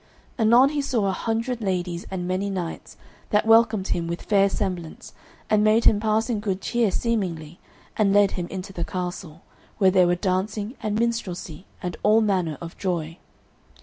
Anon 0.39 0.69
he 0.69 0.81
saw 0.81 1.05
a 1.05 1.11
hundred 1.11 1.61
ladies 1.61 2.07
and 2.09 2.27
many 2.27 2.49
knights, 2.49 2.97
that 3.29 3.45
welcomed 3.45 3.89
him 3.89 4.07
with 4.07 4.23
fair 4.23 4.49
semblance, 4.49 5.13
and 5.47 5.63
made 5.63 5.85
him 5.85 5.99
passing 5.99 6.39
good 6.39 6.59
cheer 6.59 6.89
seemingly, 6.89 7.59
and 7.95 8.11
led 8.11 8.31
him 8.31 8.47
into 8.47 8.73
the 8.73 8.83
castle, 8.83 9.43
where 9.77 9.91
there 9.91 10.07
were 10.07 10.15
dancing 10.15 10.73
and 10.81 10.97
minstrelsy, 10.97 11.67
and 11.83 11.97
all 12.01 12.19
manner 12.19 12.57
of 12.61 12.75
joy. 12.79 13.19